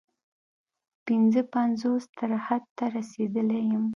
[1.05, 3.85] پنځه پنځوس تر حد ته رسېدلی یم.